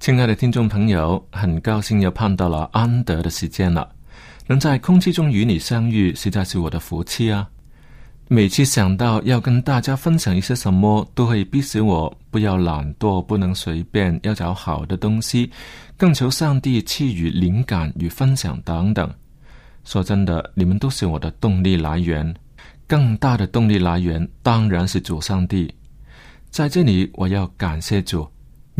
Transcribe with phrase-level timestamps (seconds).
[0.00, 3.86] 亲爱的听众朋友，很高兴又碰到了安德的时间了。
[4.46, 7.46] 能在空气中与你相遇，实在是我的福气啊！
[8.26, 15.50] 每次想到要跟大家分享一些什么，都会逼使我不要懒惰，不能随便，要找好的东西，
[15.98, 19.12] 更求上帝赐予灵感与分享等等。
[19.84, 22.34] 说真的，你们都是我的动力来源。
[22.86, 25.70] 更大的动力来源当然是主上帝。
[26.48, 28.26] 在这里，我要感谢主。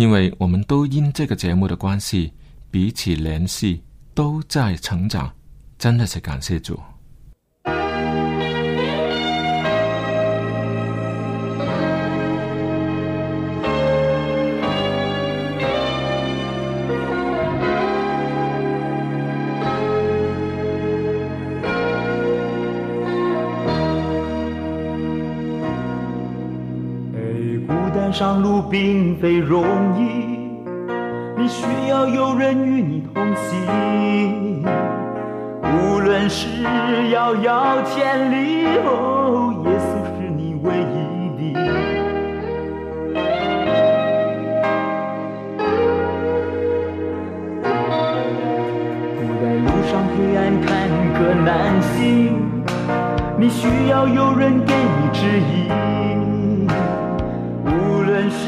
[0.01, 2.33] 因为我们都因这个节目的关系
[2.71, 3.83] 彼此联系，
[4.15, 5.31] 都在成长，
[5.79, 6.81] 真的是感谢主。
[28.21, 29.65] 上路并非容
[29.97, 30.03] 易，
[31.39, 34.63] 你需要有人与你同行。
[35.63, 36.47] 无论是
[37.13, 41.59] 遥遥千里，哦，耶稣是你唯一的。
[49.17, 50.69] 孤单路上黑暗坎
[51.17, 52.37] 坷难行，
[53.39, 55.90] 你需要有人给你指引。
[58.41, 58.47] 是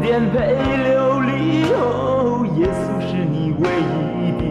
[0.00, 3.64] 颠沛流离，哦，耶稣是你唯
[4.20, 4.42] 一的。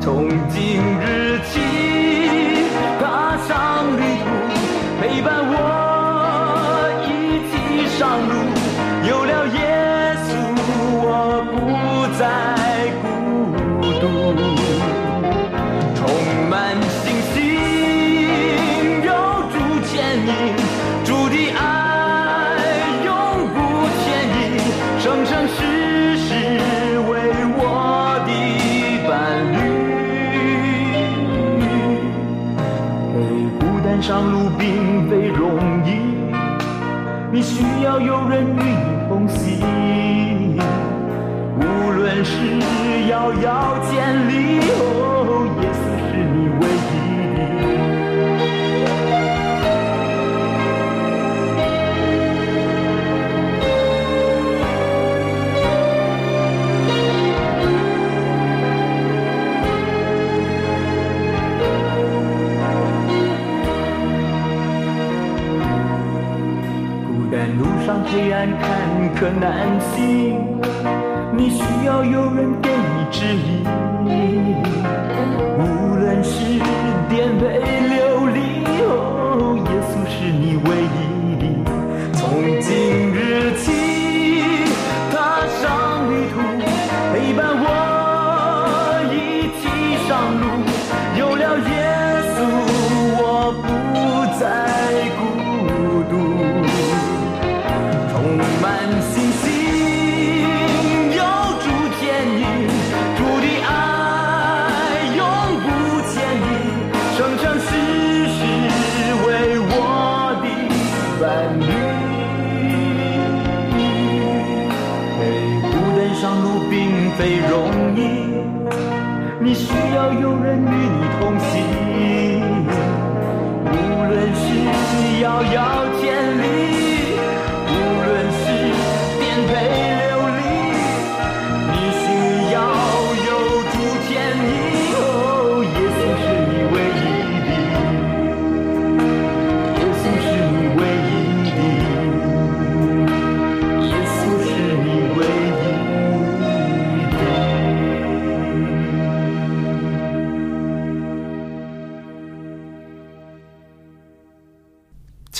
[0.00, 1.33] 从今日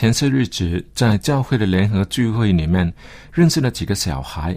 [0.05, 2.93] 前些日子在教会的联合聚会里面，
[3.33, 4.55] 认识了几个小孩，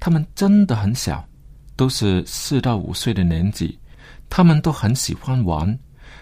[0.00, 1.24] 他们真的很小，
[1.76, 3.78] 都是四到五岁的年纪，
[4.28, 5.78] 他们都很喜欢玩。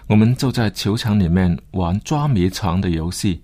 [0.06, 3.42] 我们就在球场里面玩抓迷藏的游戏，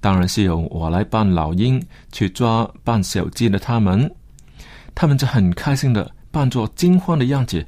[0.00, 1.80] 当然是由我来扮老鹰
[2.10, 4.12] 去抓扮小鸡的他们，
[4.96, 7.64] 他们就很开心的扮作惊慌的样子，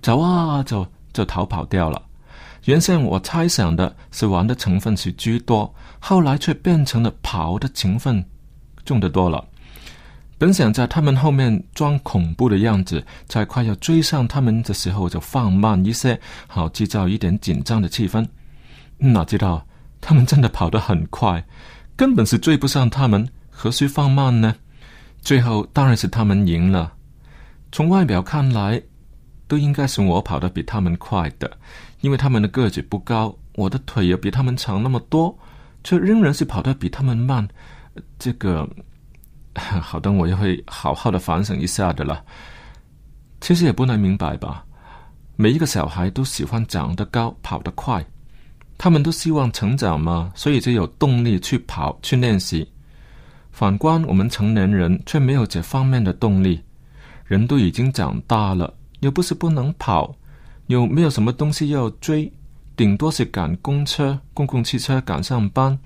[0.00, 2.00] 走啊走就逃跑掉了。
[2.66, 8.24] 原先我猜想的是玩的成分是居多，后来却变成了跑的成分
[8.84, 9.44] 重得多了。
[10.36, 18.26] 本想在他们后面装恐怖的样子，在快要追上他们的时候就放慢一些，好制造一点紧张的气氛。
[18.98, 19.64] 哪知道
[20.00, 21.42] 他们真的跑得很快，
[21.94, 24.56] 根本是追不上他们，何须放慢呢？
[25.22, 26.92] 最后当然是他们赢了。
[27.70, 28.82] 从外表看来，
[29.46, 31.56] 都应该是我跑得比他们快的，
[32.06, 35.36] 因为他们的个子不高，我的腿也比他们长那么多，
[35.82, 37.46] 却仍然是跑得比他们慢。
[38.16, 38.64] 这个，
[39.58, 42.24] 好的，我也会好好的反省一下的了。
[43.40, 44.64] 其实也不难明白吧，
[45.34, 48.06] 每一个小孩都喜欢长得高、跑得快，
[48.78, 52.70] 他们都希望成长嘛，所以就有动力去跑、去练习。
[53.50, 56.62] 反观我们成年人，却没有这方面的动力。
[57.24, 60.14] 人都已经长大了，又不是不能跑，
[60.66, 62.32] 又没有什么东西要追，
[62.76, 65.78] 顶多是赶公车、公共汽车赶上班，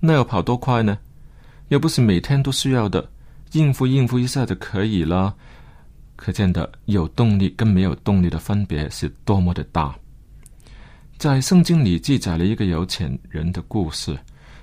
[0.00, 0.98] 那要跑多快呢？
[1.68, 3.10] 又不是每天都需要的，
[3.52, 5.34] 应付应付一下就可以了。
[6.16, 9.94] 可见的有动力跟没有动力的分别是多么的大。
[11.18, 14.18] 在圣经里记载了一个有钱人的故事，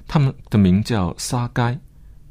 [0.08, 1.78] 他们的名叫撒该，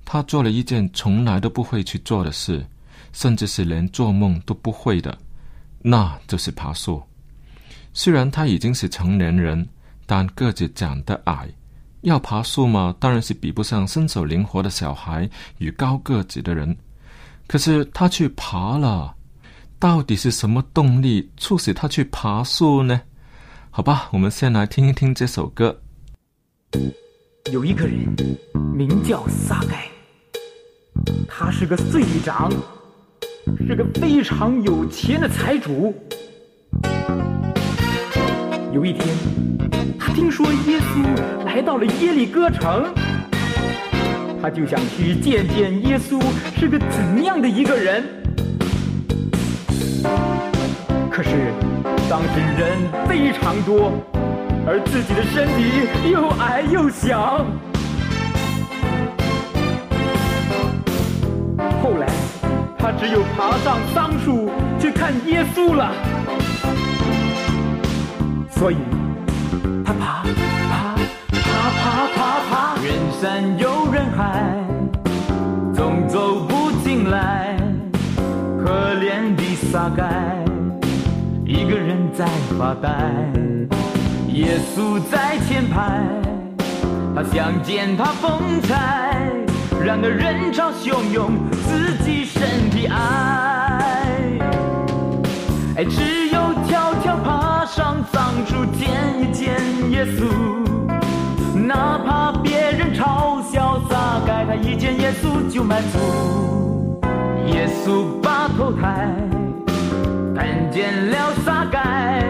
[0.05, 2.65] 他做了一件从来都不会去做的事。
[3.11, 5.17] 甚至是连做梦都不会的，
[5.81, 7.03] 那就是爬树。
[7.93, 9.67] 虽然他已经是成年人，
[10.06, 11.49] 但个子长得矮，
[12.02, 16.76] 要爬树嘛，当然是比不上身手灵活的小孩与高个子的人。
[17.46, 19.14] 可是他去爬了，
[19.79, 23.00] 到底是什么动力促使他去爬树呢？
[23.70, 25.81] 好吧，我们先来听一听这首歌。
[27.52, 27.96] 有一个人
[28.76, 29.88] 名叫撒盖，
[31.26, 32.50] 他是个税吏长，
[33.67, 35.94] 是个非常有钱的财主。
[38.79, 39.05] 有一天，
[39.99, 42.95] 他听说耶稣来到了耶利哥城，
[44.41, 46.23] 他就想去见见耶稣
[46.57, 48.05] 是个怎样的一个人。
[51.11, 51.53] 可是，
[52.09, 52.79] 当时人
[53.09, 53.93] 非常多，
[54.65, 57.44] 而自己的身体又矮又小。
[61.82, 62.06] 后来，
[62.79, 65.93] 他只有爬上桑树去看耶稣了。
[68.58, 68.77] 所以，
[69.84, 70.96] 他爬爬
[71.31, 74.53] 爬爬爬爬，人山又人海，
[75.72, 77.56] 总走不进来。
[78.60, 80.43] 可怜的撒该，
[81.44, 82.27] 一个人在
[82.58, 82.88] 发呆。
[84.27, 86.03] 耶稣在前排，
[87.15, 89.31] 他想见他风采，
[89.81, 93.79] 然而人潮汹涌，自己身体矮。
[95.77, 96.28] 哎，只
[98.79, 98.89] 见
[99.20, 99.56] 一见
[99.91, 100.25] 耶稣，
[101.67, 107.01] 哪怕别人嘲笑撒该，他一见耶稣就满足。
[107.49, 109.08] 耶稣把头抬，
[110.37, 112.23] 看见了撒该，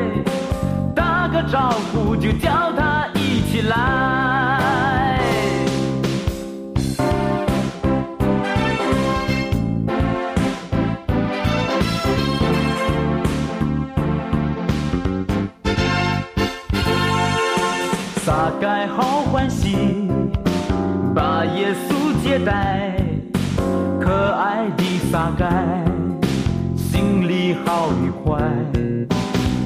[0.94, 4.17] 打个招呼就叫他一起来。
[22.48, 22.96] 在，
[24.00, 25.84] 可爱的发呆，
[26.74, 28.40] 心里好愉快。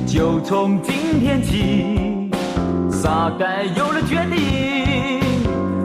[0.05, 2.29] 就从今天起，
[2.91, 4.37] 撒该有了决定，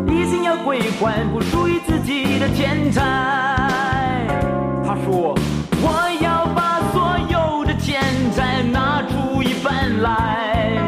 [0.07, 3.03] 一心要归还不属于自己的钱财。
[4.83, 5.37] 他说，
[5.79, 8.01] 我要把所有的钱
[8.31, 10.81] 财拿出一半来，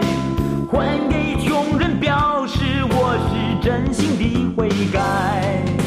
[0.72, 5.79] 还给穷人，表示我是真心的悔改。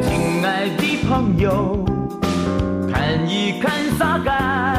[0.00, 1.84] 亲爱的朋友
[2.92, 4.73] 看一看撒干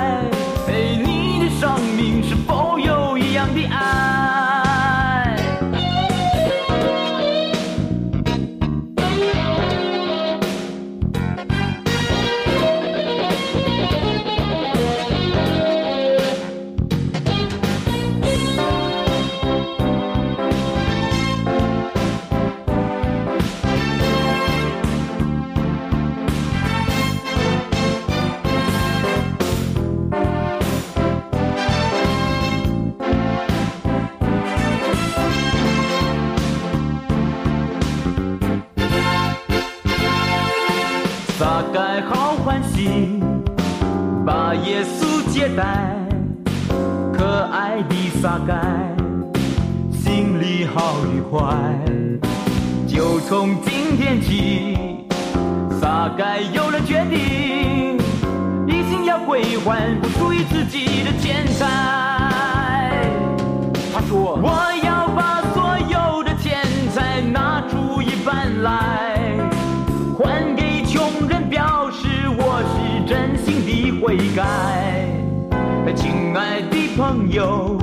[75.93, 77.77] 亲爱的朋友，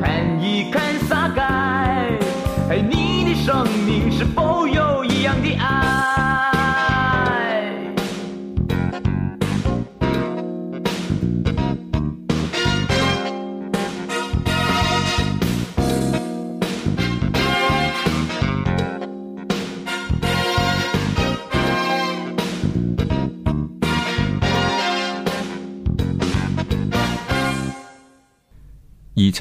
[0.00, 2.10] 看一看撒该，
[2.70, 6.01] 你的生命是否有一样的爱？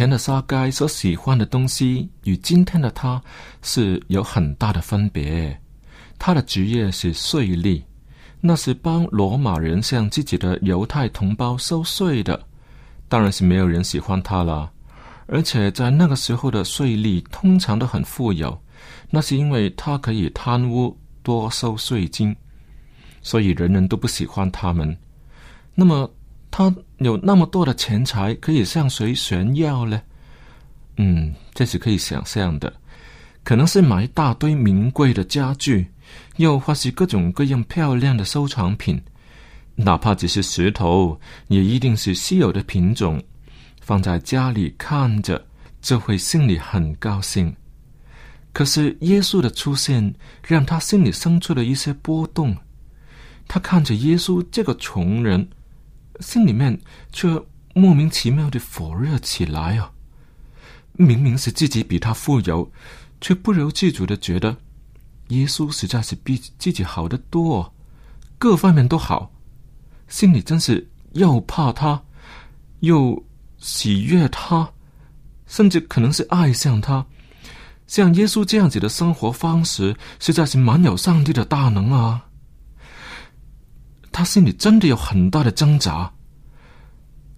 [0.02, 3.22] 前的沙该所喜欢的东西与今天的他
[3.62, 5.56] 是有很大的分别。
[6.18, 7.80] 他的职业是税吏，
[8.40, 12.44] 那是帮罗马人向自己的犹太同胞收税的，
[13.08, 14.72] 当然是没有人喜欢他了。
[15.28, 18.60] 而且在那个时候的税吏通常都很富有，
[19.12, 22.36] 那是因为他可以贪污多收税金，
[23.22, 24.98] 所以人人都不喜欢他们。
[25.76, 26.12] 那么
[26.52, 30.02] 他有那么多的钱财，可以向谁炫耀呢？
[30.98, 32.72] 嗯，这是可以想象的，
[33.44, 35.88] 可能是买一大堆名贵的家具，
[36.36, 39.02] 又或是各种各样漂亮的收藏品，
[39.76, 41.18] 哪怕只是石头，
[41.48, 43.24] 也一定是稀有的品种，
[43.80, 45.44] 放在家里看着，
[45.82, 47.56] 就会心里很高兴。
[48.52, 50.14] 可是耶稣的出现，
[50.46, 52.54] 让他心里生出了一些波动。
[53.48, 55.48] 他看着耶稣这个穷人。
[56.20, 56.80] 心里面
[57.12, 57.28] 却
[57.74, 59.92] 莫名其妙的火热起来啊！
[60.94, 62.70] 明明是自己比他富有，
[63.22, 64.56] 却不由自主的觉得
[65.30, 67.74] 耶稣实在是比自己好得多，
[68.38, 69.32] 各方面都好，
[70.10, 72.04] 心里真是又怕他，
[72.82, 73.24] 又
[73.58, 74.70] 喜悦他，
[75.48, 77.06] 甚至可能是爱上他。
[77.88, 82.26] 像耶稣这样子的生活方式，实在是蛮有上帝的大能啊！
[84.12, 86.12] 他心里真的有很大的挣扎。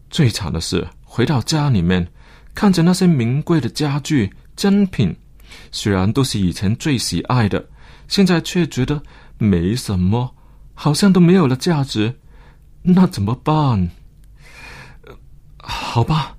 [0.10, 2.08] 最惨的是，回到家里面，
[2.53, 5.15] 看着那些名贵的家具、珍品，
[5.72, 7.68] 虽然都是以前最喜爱的，
[8.08, 9.01] 现在却觉得
[9.38, 10.36] 没什么，
[10.74, 12.20] 好像都没有了价值。
[12.82, 13.89] 那怎么办？
[15.58, 16.36] 好吧，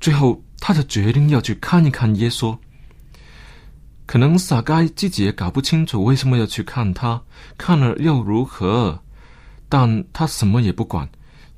[0.00, 2.56] 最后他就决定要去看一看耶稣。
[4.06, 7.22] 可能傻该自己也搞不清楚为什么要去看他，
[7.56, 9.03] 看了又如何？
[9.68, 11.08] 但他什么也不管，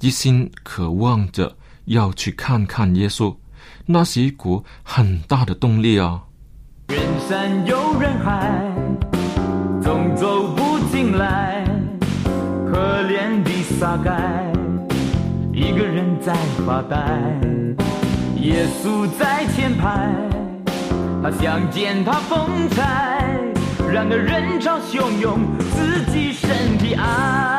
[0.00, 3.34] 一心渴望着要去看看耶稣，
[3.84, 6.22] 那是一股很大的动力啊！
[6.88, 8.74] 人山又人海，
[9.82, 11.64] 总走不进来。
[12.68, 14.52] 可怜的撒该，
[15.52, 16.34] 一个人在
[16.66, 16.96] 发呆。
[18.40, 20.14] 耶稣在前排，
[21.22, 23.24] 他想见他风采，
[23.90, 27.55] 然而人潮汹涌，自己身体矮。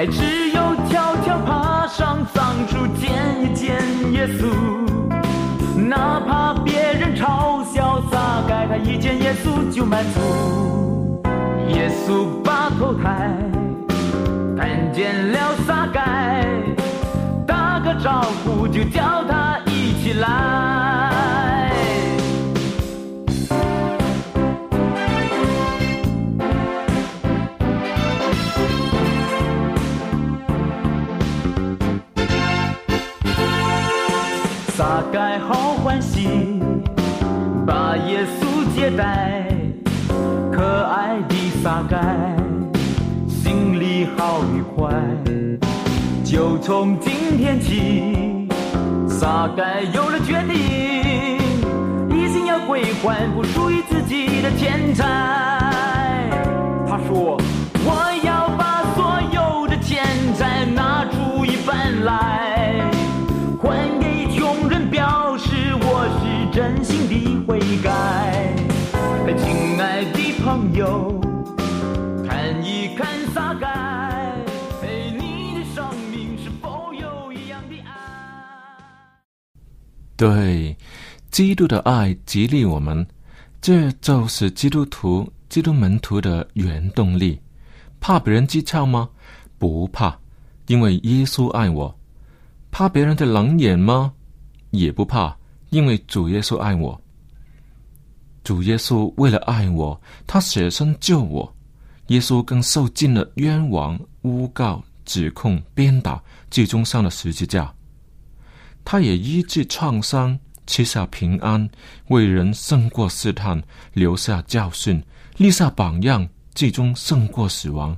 [0.00, 3.76] 哎，只有悄悄爬上桑树见一见
[4.12, 4.46] 耶稣，
[5.76, 11.22] 哪怕别人嘲笑撒该，他一见耶稣就满足。
[11.68, 13.30] 耶稣把头抬，
[14.56, 16.46] 看见了撒该，
[17.46, 20.49] 打个招呼就叫他一起来。
[38.96, 39.46] 待，
[40.52, 41.98] 可爱的撒该，
[43.28, 44.90] 心里好愉快。
[46.24, 48.48] 就从今天起，
[49.08, 51.38] 撒该有了决定，
[52.08, 55.04] 一心要归还不属于自己的钱财。
[56.86, 57.36] 他说
[57.84, 60.04] 我要把所有的钱
[60.34, 62.80] 财拿出一半来，
[63.60, 68.59] 还给穷人，表示我是真心的悔改。
[69.36, 71.20] 亲爱的朋友，
[72.26, 74.34] 看一看撒该，
[75.16, 77.92] 你的生命是否有一样的爱？
[80.16, 80.76] 对，
[81.30, 83.06] 基督的爱激励我们，
[83.60, 87.40] 这就是基督徒、基督门徒的原动力。
[88.00, 89.08] 怕别人讥诮吗？
[89.58, 90.18] 不怕，
[90.66, 91.94] 因为耶稣爱我。
[92.72, 94.12] 怕别人的冷眼吗？
[94.70, 95.36] 也不怕，
[95.68, 97.00] 因为主耶稣爱我。
[98.42, 101.54] 主耶稣为了爱我，他舍身救我。
[102.08, 107.72] 耶稣更受尽了冤枉、诬告、指控、鞭打，最终上了十字架。
[108.84, 111.68] 他也医治创伤，赐下平安，
[112.08, 115.02] 为人胜过试探，留下教训，
[115.36, 117.96] 立下榜样，最终胜过死亡，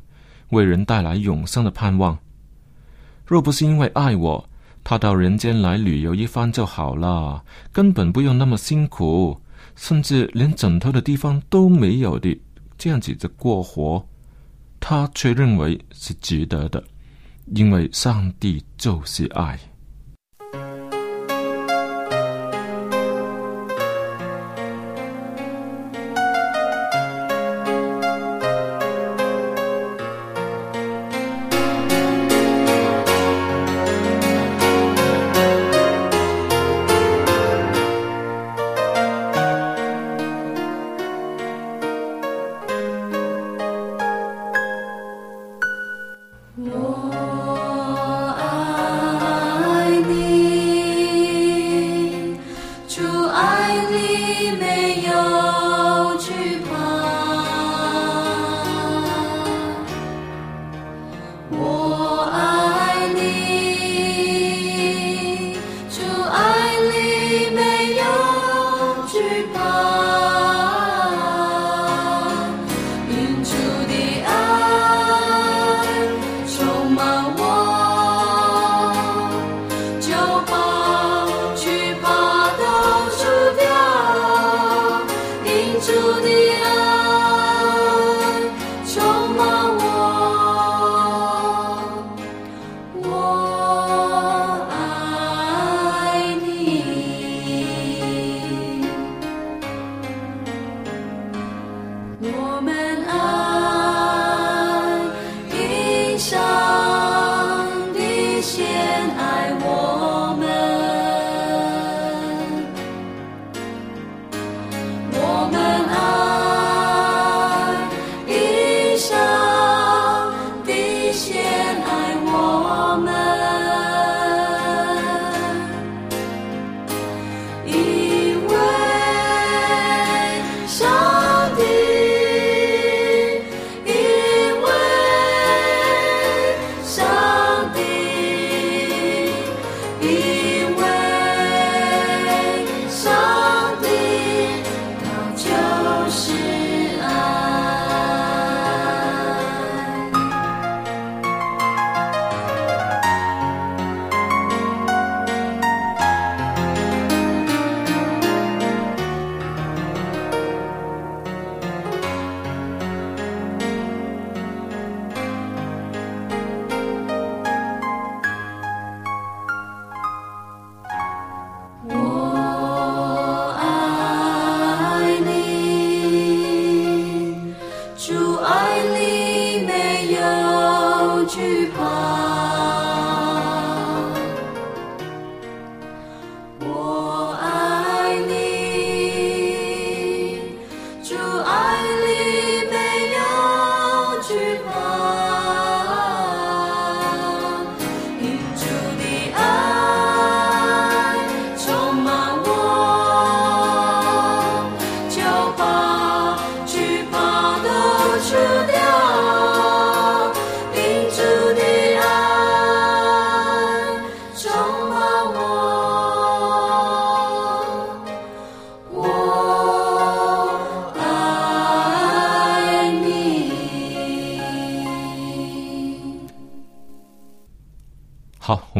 [0.50, 2.18] 为人带来永生的盼望。
[3.24, 4.48] 若不是因为爱我，
[4.84, 9.40] 他到人间来旅游一番就好了，根本不用那么辛苦，
[9.74, 12.38] 甚至连枕头的地方都没有的，
[12.78, 14.06] 这样子的过活，
[14.80, 16.82] 他却认为是值得的，
[17.54, 19.58] 因为上帝就是爱。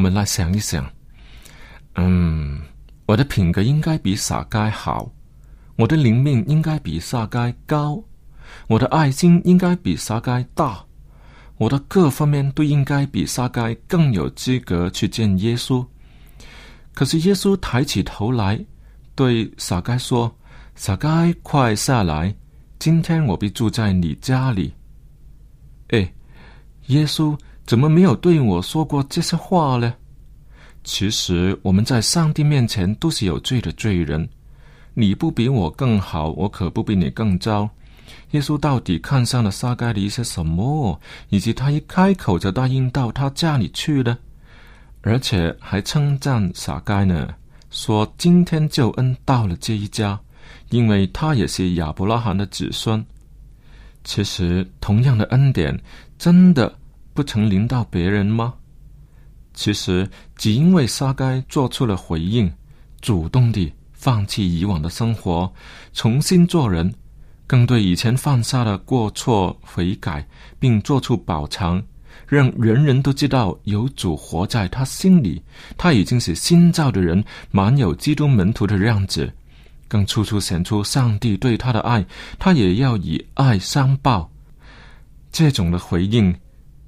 [0.03, 0.85] 们来想一想。
[1.95, 2.61] 嗯，
[3.07, 5.13] 我的品格应该比撒该好，
[5.77, 8.03] 我的灵命应该比撒该高，
[8.67, 10.85] 我的爱心应该比撒该大，
[11.59, 15.87] 我的各方面都应该比撒该更有资格去见耶稣。
[16.95, 18.63] 可是耶稣抬起头来，
[19.15, 20.35] 对撒该说
[20.75, 22.35] ：“撒该，快下来，
[22.79, 24.75] 今天我必住在你家里。”
[25.89, 26.13] 哎，
[26.87, 27.39] 耶稣
[27.73, 29.95] 怎么没有对我说过这些话呢？
[30.85, 34.29] 其实我们在上帝面前都是有罪的罪人，
[34.93, 37.67] 你不比我更好，我可不比你更糟。
[38.33, 44.19] 耶稣到底看上了撒该的一些什么，以及他一开口就答应到他家里去呢？
[45.01, 47.27] 而且还称赞撒该呢，
[47.71, 50.21] 说今天救恩到了这一家，
[50.69, 53.03] 因为他也是亚伯拉罕的子孙。
[54.05, 55.81] 其实，同样的恩典，
[56.19, 56.71] 真的
[57.15, 58.55] 不曾临到别人吗？
[59.55, 62.51] 其实，只因为撒该做出了回应，
[63.01, 65.53] 主动地放弃以往的生活，
[65.93, 66.93] 重新做人，
[67.47, 70.27] 更对以前犯下的过错悔改，
[70.59, 71.83] 并做出补偿，
[72.27, 75.43] 让人人都知道有主活在他心里，
[75.77, 79.31] 他已经是新造的人，满有基督门徒的样子，
[79.87, 82.03] 更处处显出上帝对他的爱，
[82.39, 84.31] 他也要以爱相报。
[85.31, 86.35] 这种的回应，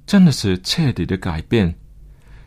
[0.06, 1.74] 真的是彻底的改变。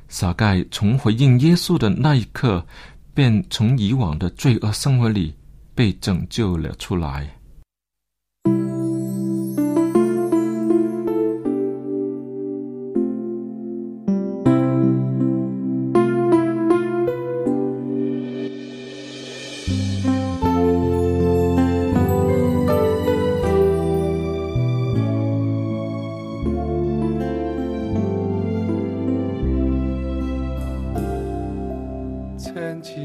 [0.10, 2.66] 撒盖从回应耶稣的那一刻，
[3.14, 5.36] 便从以往的罪恶生活里
[5.76, 7.37] 被拯救了出来。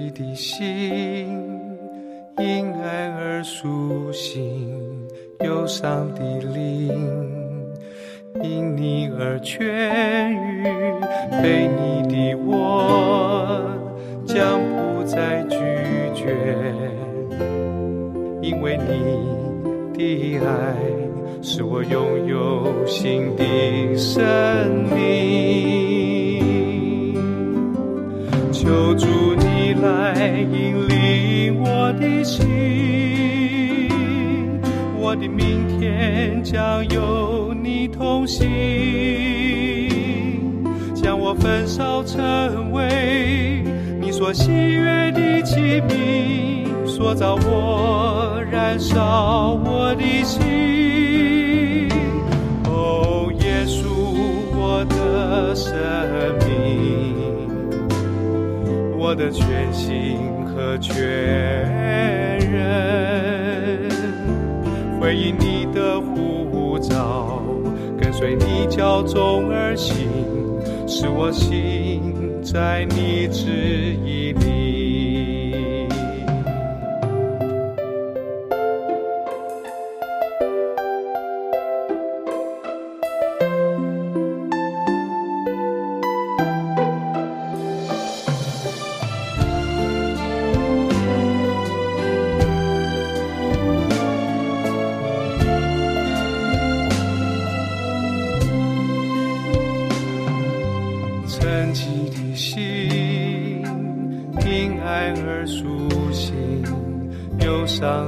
[0.03, 0.59] 你的心，
[2.39, 4.43] 因爱而苏醒；
[5.45, 6.21] 忧伤的
[6.53, 6.91] 灵，
[8.43, 9.63] 因你而痊
[10.33, 10.65] 愈。
[11.41, 13.63] 被你的我，
[14.27, 15.57] 将不再拒
[16.13, 16.35] 绝，
[18.43, 18.91] 因为你
[19.97, 20.75] 的爱
[21.41, 24.21] 使我拥有新的生
[24.93, 25.23] 命。
[28.53, 29.32] 求主
[29.83, 30.15] 来
[30.53, 33.89] 引领我的心，
[34.97, 38.49] 我的明天将有你同行，
[40.95, 43.65] 将我焚烧成为
[44.01, 50.82] 你所喜悦的器皿，塑造我，燃烧我的心。
[59.13, 60.97] 我的全心和全
[62.51, 63.91] 人，
[64.99, 67.43] 回应你的呼召，
[68.01, 70.09] 跟随你脚中而行，
[70.87, 74.32] 使我心在你指引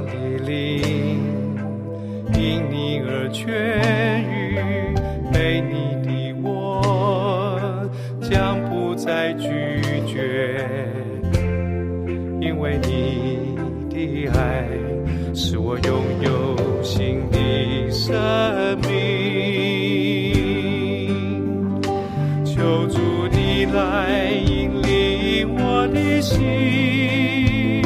[0.03, 0.11] 的
[0.45, 0.83] 灵，
[2.33, 3.43] 因你而痊
[4.29, 4.33] 愈。
[5.33, 5.73] 被你
[6.05, 6.09] 的
[6.43, 7.89] 我，
[8.21, 9.49] 将不再拒
[10.07, 10.65] 绝，
[12.39, 13.57] 因为你
[13.89, 14.65] 的爱
[15.33, 18.15] 使我拥有新的生
[18.79, 18.87] 命。
[22.45, 22.97] 求主
[23.29, 27.83] 你来引领我的心，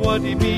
[0.00, 0.51] 我的命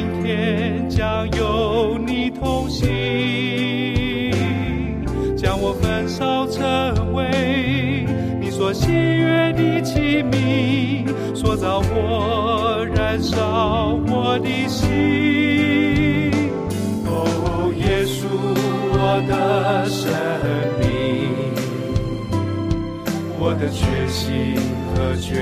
[8.65, 16.33] 所喜悦的器皿，塑造我，燃烧我的心。
[17.05, 18.25] 哦，耶稣，
[18.97, 20.11] 我的生
[20.81, 20.89] 命。
[23.39, 24.57] 我的决心
[24.95, 25.37] 和全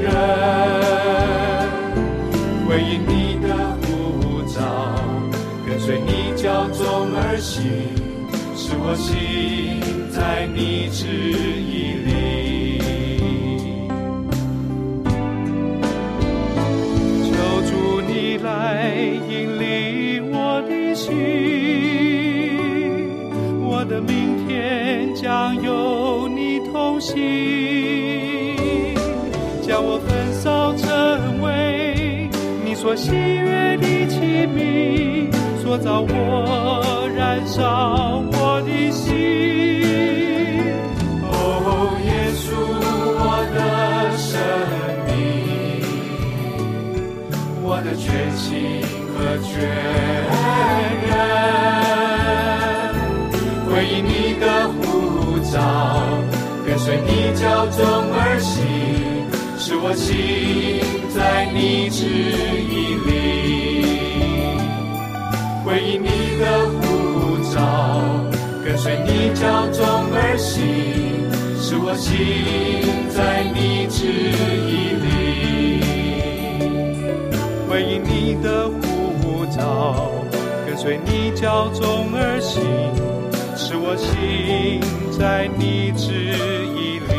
[0.00, 0.14] 人，
[2.68, 3.48] 回应你的
[3.82, 4.62] 呼召，
[5.66, 6.08] 跟随你
[6.40, 7.58] 教中而行，
[8.54, 12.78] 使我心在你旨意里。
[17.24, 18.92] 求主你来
[19.28, 21.12] 引领我的心，
[23.62, 27.16] 我的明天将有你同行，
[29.62, 32.28] 将我焚烧成为
[32.64, 35.30] 你所喜悦的器皿，
[35.62, 39.59] 塑造我，燃烧我的心。
[49.60, 49.66] 确
[51.06, 51.14] 认
[53.66, 55.54] 回应你的呼召
[56.66, 57.78] 跟随你脚中
[58.12, 58.56] 而行
[59.58, 60.80] 使我心
[61.14, 63.08] 在你指引里。
[65.64, 66.06] 回应你
[66.40, 66.44] 的
[66.80, 67.56] 呼召
[68.64, 70.56] 跟随你脚中而行
[71.60, 72.08] 使我心
[73.10, 74.06] 在你指
[74.66, 75.08] 引里。
[77.68, 78.89] 回应你的呼
[80.66, 82.62] 跟随你脚中而行，
[83.56, 84.80] 使我心
[85.18, 86.34] 在你旨
[86.76, 87.10] 意里。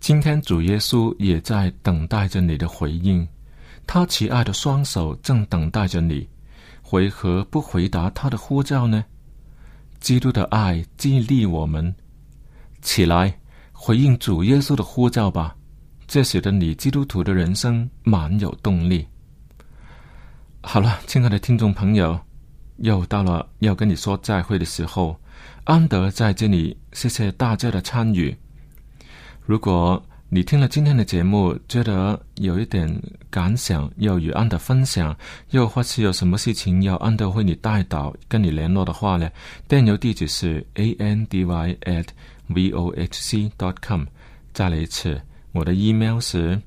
[0.00, 3.26] 今天主耶稣也在等待着你的回应，
[3.86, 6.28] 他慈爱的双手正等待着你，
[6.90, 9.04] 为何不回答他的呼召呢？
[9.98, 11.94] 基督的爱激励我们，
[12.82, 13.40] 起来
[13.72, 15.56] 回应主耶稣的呼召吧，
[16.06, 19.06] 这使得你基督徒的人生满有动力。
[20.60, 22.20] 好了，亲爱的听众朋友，
[22.76, 25.18] 又到了要跟你说再会的时候，
[25.64, 28.36] 安德在这里，谢谢大家的参与。
[29.40, 30.00] 如果
[30.34, 32.92] 你听了今天的节目，觉得有一点
[33.30, 35.16] 感想，要与安德分享，
[35.50, 39.30] 又或是有什么事情要安德为你带导、跟你联络的话呢？
[39.68, 42.08] 电邮地址是 a n d y at
[42.48, 44.04] v o h c dot com。
[44.52, 46.60] 再来一次，我的 email 是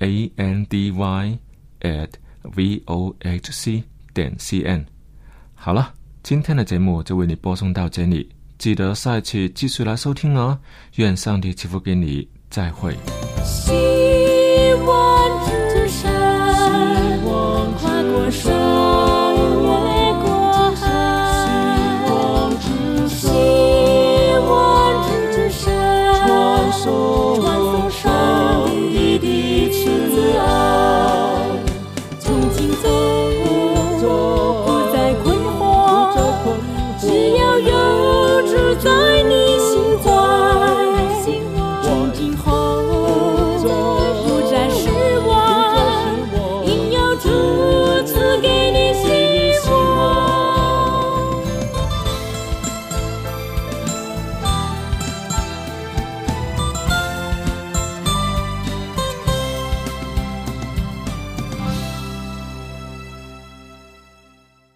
[0.00, 1.38] a n d y
[1.80, 2.10] at
[2.54, 4.84] v o h c 点 c n。
[5.54, 8.28] 好了，今天的节目就为你播送到这里。
[8.58, 10.58] 记得下一次继续来收听哦。
[10.96, 12.96] 愿上帝赐福给你，再会。
[13.44, 13.72] 希
[14.84, 15.88] 望之，